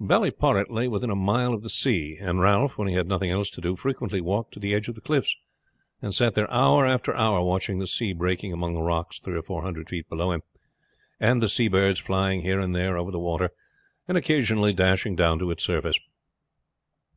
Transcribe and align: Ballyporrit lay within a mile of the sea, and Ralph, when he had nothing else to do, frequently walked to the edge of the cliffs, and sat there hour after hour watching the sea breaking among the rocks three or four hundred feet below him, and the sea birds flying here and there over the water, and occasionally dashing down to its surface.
Ballyporrit 0.00 0.70
lay 0.70 0.86
within 0.86 1.10
a 1.10 1.16
mile 1.16 1.52
of 1.52 1.64
the 1.64 1.68
sea, 1.68 2.16
and 2.20 2.38
Ralph, 2.40 2.78
when 2.78 2.86
he 2.86 2.94
had 2.94 3.08
nothing 3.08 3.28
else 3.32 3.50
to 3.50 3.60
do, 3.60 3.74
frequently 3.74 4.20
walked 4.20 4.54
to 4.54 4.60
the 4.60 4.72
edge 4.72 4.86
of 4.86 4.94
the 4.94 5.00
cliffs, 5.00 5.34
and 6.00 6.14
sat 6.14 6.34
there 6.36 6.48
hour 6.48 6.86
after 6.86 7.12
hour 7.16 7.42
watching 7.42 7.80
the 7.80 7.88
sea 7.88 8.12
breaking 8.12 8.52
among 8.52 8.74
the 8.74 8.82
rocks 8.82 9.18
three 9.18 9.36
or 9.36 9.42
four 9.42 9.62
hundred 9.62 9.88
feet 9.88 10.08
below 10.08 10.30
him, 10.30 10.42
and 11.18 11.42
the 11.42 11.48
sea 11.48 11.66
birds 11.66 11.98
flying 11.98 12.42
here 12.42 12.60
and 12.60 12.72
there 12.72 12.96
over 12.96 13.10
the 13.10 13.18
water, 13.18 13.50
and 14.06 14.16
occasionally 14.16 14.72
dashing 14.72 15.16
down 15.16 15.40
to 15.40 15.50
its 15.50 15.64
surface. 15.64 15.98